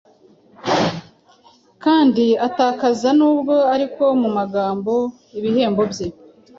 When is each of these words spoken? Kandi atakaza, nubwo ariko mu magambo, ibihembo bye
Kandi 1.83 2.25
atakaza, 2.47 3.09
nubwo 3.17 3.55
ariko 3.75 4.03
mu 4.21 4.29
magambo, 4.37 4.93
ibihembo 5.37 5.81
bye 5.91 6.07